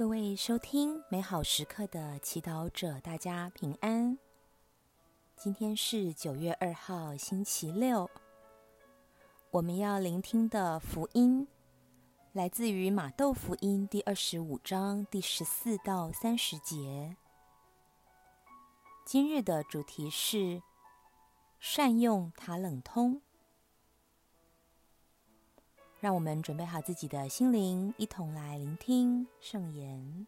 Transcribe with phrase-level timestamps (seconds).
[0.00, 4.16] 各位收听美好时刻的祈祷者，大家平安。
[5.36, 8.08] 今天是九月二号，星期六。
[9.50, 11.46] 我们要聆听的福音
[12.32, 17.14] 来自于马窦福音第二十五章第十四到三十节。
[19.04, 20.62] 今日的主题是
[21.58, 23.20] 善用塔冷通。
[26.00, 30.26] 让我们准备好自己的心灵，一同来聆听圣言。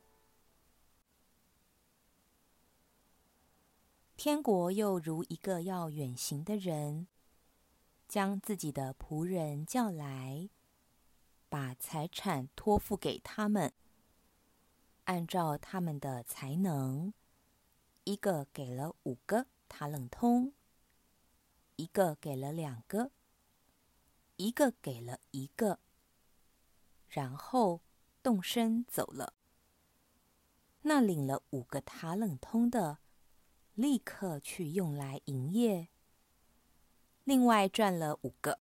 [4.15, 7.07] 天国又如一个要远行的人，
[8.07, 10.50] 将自己的仆人叫来，
[11.48, 13.73] 把财产托付给他们，
[15.05, 17.15] 按照他们的才能，
[18.05, 20.53] 一个给了五个塔冷通，
[21.77, 23.11] 一个给了两个。
[24.43, 25.79] 一个给了一个，
[27.09, 27.81] 然后
[28.25, 29.34] 动身走了。
[30.81, 32.99] 那领了五个塔冷通的，
[33.75, 35.91] 立刻去用来营业，
[37.23, 38.59] 另外赚了五个。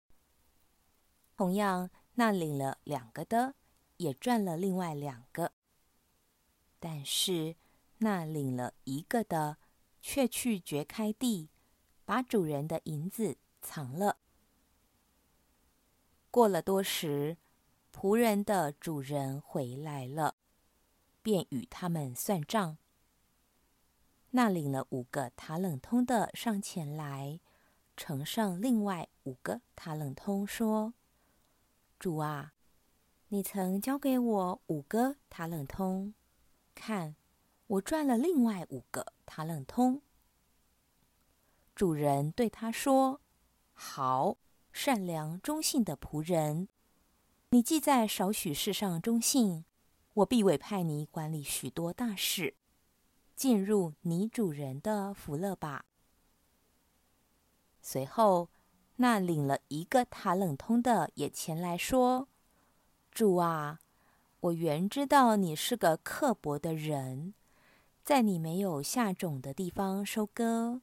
[1.36, 3.56] 同样，那领了两个的，
[3.98, 5.52] 也赚了另外两个。
[6.80, 7.58] 但是，
[7.98, 9.58] 那领了一个的，
[10.02, 11.50] 却去掘开地，
[12.06, 14.20] 把主人的银子藏了。
[16.36, 17.38] 过了多时，
[17.94, 20.36] 仆人的主人回来了，
[21.22, 22.77] 便与他们算账。
[24.31, 27.39] 那领了五个塔冷通的上前来，
[27.95, 30.94] 呈上另外五个塔冷通，说
[31.97, 32.53] ：“主啊，
[33.30, 36.14] 你曾交给我五个塔冷通，
[36.73, 37.15] 看，
[37.67, 40.02] 我赚了另外五个塔冷通。”
[41.73, 43.21] 主人对他说
[43.73, 44.36] ：“好。”
[44.77, 46.67] 善良忠信的仆人，
[47.52, 49.63] 你既在少许事上忠信，
[50.15, 52.55] 我必委派你管理许多大事。
[53.37, 55.86] 进入你主人的福乐吧。
[57.81, 58.49] 随后，
[58.97, 62.27] 那领了一个塔冷通的也前来说
[63.09, 63.80] ：“主啊，
[64.42, 67.33] 我原知道你是个刻薄的人，
[68.03, 70.81] 在你没有下种的地方收割，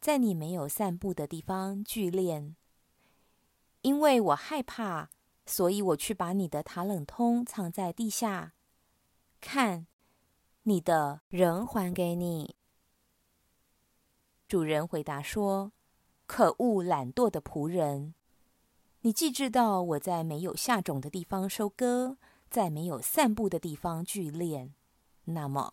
[0.00, 2.54] 在你没有散布的地方聚敛。”
[3.82, 5.08] 因为我害怕，
[5.46, 8.52] 所以我去把你的塔冷通藏在地下。
[9.40, 9.86] 看，
[10.64, 12.56] 你的人还给你。
[14.46, 15.72] 主人回答说
[16.26, 18.14] ：“可恶，懒惰的仆人！
[19.00, 22.18] 你既知道我在没有下种的地方收割，
[22.50, 24.72] 在没有散布的地方聚敛，
[25.24, 25.72] 那么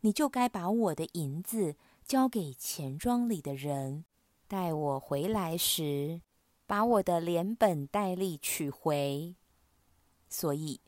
[0.00, 4.04] 你就该把我的银子交给钱庄里的人，
[4.48, 6.20] 待我回来时。”
[6.66, 9.36] 把我的连本带利取回，
[10.28, 10.80] 所以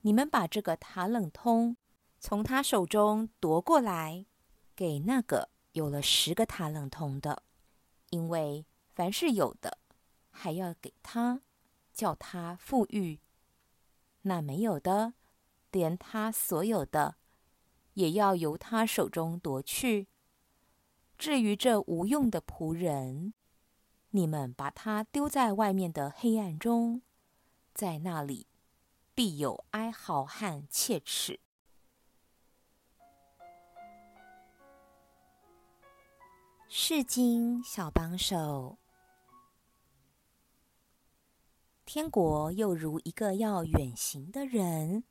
[0.00, 1.76] 你们把这个塔冷通
[2.18, 4.26] 从他手中夺过来，
[4.74, 7.42] 给那个有了十个塔冷通的，
[8.10, 8.64] 因为
[8.94, 9.78] 凡是有的，
[10.30, 11.42] 还要给他，
[11.92, 13.18] 叫他富裕；
[14.22, 15.14] 那没有的，
[15.70, 17.16] 连他所有的，
[17.94, 20.08] 也要由他手中夺去。
[21.18, 23.34] 至于这无用的仆人，
[24.14, 27.00] 你们把他丢在外面的黑暗中，
[27.72, 28.46] 在那里
[29.14, 31.40] 必有哀嚎和切齿。
[36.68, 38.78] 世经小帮手，
[41.86, 45.04] 天国又如一个要远行的人，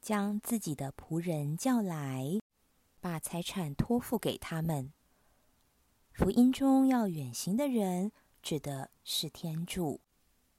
[0.00, 2.40] 将自己的仆人叫来，
[2.98, 4.94] 把财产托付给他们。
[6.16, 8.10] 福音中要远行的人
[8.42, 10.00] 指的是天主，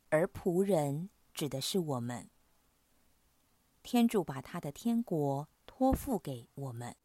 [0.10, 2.30] 而仆人指的是我们。
[3.82, 6.96] 天主把他的天国托付给我们，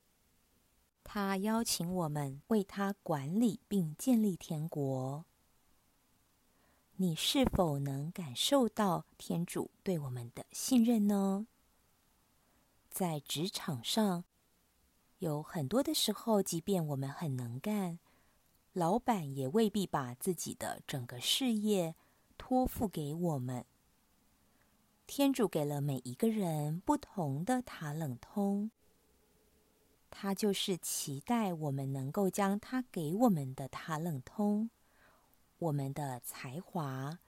[1.02, 5.25] 他邀请我们为他管理并建立天国。
[6.96, 11.46] 你是否能感受到天主对我们的信任呢？
[12.90, 14.25] 在职场上，
[15.20, 17.99] 有很多的时候，即便我们很能干。
[18.72, 21.94] 老板也未必把自己的整个事业
[22.38, 23.66] 托付给我们。
[25.06, 28.70] 天主给了每一个人不同的塔冷通，
[30.10, 34.70] 他就是期待我们能够将他给我们的塔冷通、
[35.58, 37.18] 我们的才华、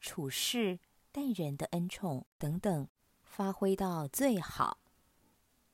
[0.00, 0.78] 处事
[1.12, 2.88] 待人的恩宠等等，
[3.22, 4.78] 发挥到最好，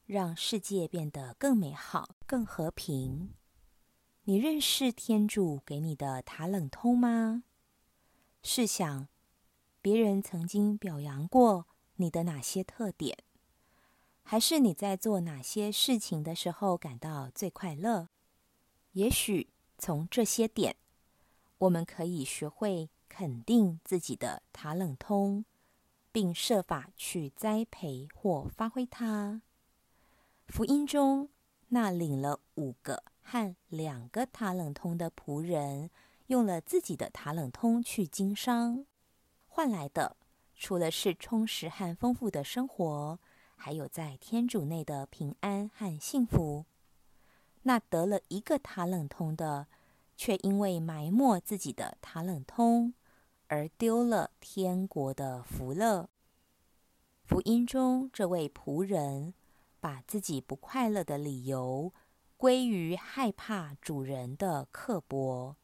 [0.04, 3.34] 让世界变得更美好、更和平。
[4.28, 7.44] 你认识天主给你的塔冷通吗？
[8.42, 9.06] 试想，
[9.80, 13.16] 别人曾经表扬过你的哪些特点？
[14.24, 18.08] 还是你在做哪些事情的时候感到最快乐？
[18.94, 20.74] 也许从这些点，
[21.58, 25.44] 我们可以学会肯定自己的塔冷通，
[26.10, 29.42] 并设法去栽培或发挥它。
[30.48, 31.28] 福音中
[31.68, 35.90] 那领了五个和两个塔冷通的仆人，
[36.28, 38.86] 用了自己的塔冷通去经商，
[39.48, 40.16] 换来的
[40.54, 43.18] 除了是充实和丰富的生活。
[43.58, 46.66] 还有在天主内的平安和幸福。
[47.62, 49.66] 那得了一个塔冷通的，
[50.14, 52.92] 却因为埋没自己的塔冷通，
[53.48, 56.10] 而丢了天国的福乐。
[57.24, 59.32] 福音中这位仆人，
[59.80, 61.92] 把自己不快乐的理由
[62.36, 65.56] 归于害怕主人的刻薄，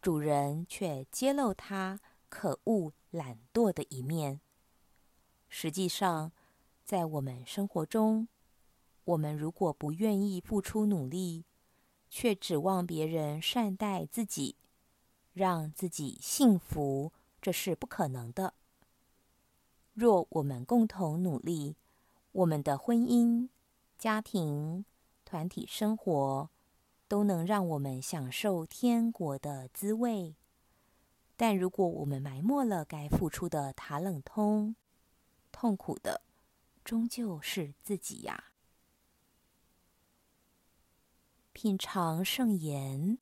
[0.00, 2.00] 主人却揭露他
[2.30, 4.40] 可恶懒惰的一面。
[5.48, 6.32] 实际上，
[6.82, 8.28] 在我们生活中，
[9.04, 11.44] 我们如果不愿意付出努力，
[12.08, 14.56] 却指望别人善待自己，
[15.34, 17.12] 让自己幸福，
[17.42, 18.54] 这是不可能的。
[19.92, 21.76] 若我们共同努力，
[22.32, 23.48] 我们的婚姻、
[23.98, 24.84] 家庭、
[25.26, 26.48] 团体生活
[27.06, 30.36] 都能让我们享受天国的滋味。
[31.36, 34.74] 但如果我们埋没了该付出的塔冷通，
[35.52, 36.22] 痛苦的。
[36.82, 38.52] 终究是自己呀！
[41.52, 43.18] 品尝圣言，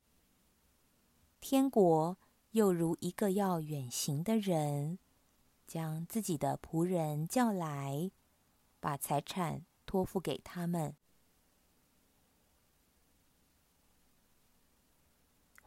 [1.41, 2.19] 天国
[2.51, 4.99] 又如一个要远行的人，
[5.67, 8.11] 将自己的仆人叫来，
[8.81, 10.95] 把财产托付给他们。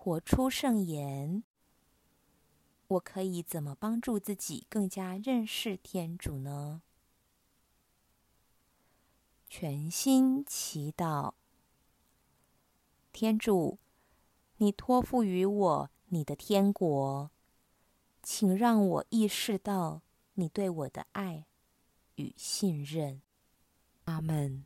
[0.08, 1.44] 活出圣言，
[2.88, 6.82] 我可以怎么帮助自己更加认识天主呢？
[9.50, 11.34] 全心祈祷，
[13.12, 13.80] 天主，
[14.60, 17.30] 你托付于我你的天国，
[18.24, 20.04] 请让我意识到
[20.36, 21.48] 你对我的爱
[22.16, 23.22] 与信任。
[24.06, 24.66] 阿门。